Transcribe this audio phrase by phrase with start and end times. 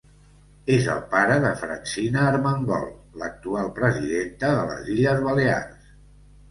[0.75, 2.89] És el pare de Francina Armengol,
[3.25, 5.97] l'actual presidenta de les Illes Balears.